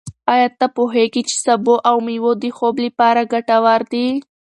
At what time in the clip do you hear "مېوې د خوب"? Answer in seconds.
2.05-2.75